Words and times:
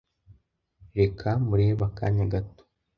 Reka 0.97 1.27
murebe 1.47 1.83
akanya 1.89 2.25
gato. 2.33 2.63